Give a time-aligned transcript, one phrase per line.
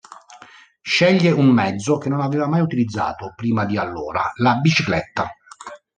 [0.81, 5.31] Sceglie un mezzo che non aveva mai utilizzato prima di allora, la bicicletta.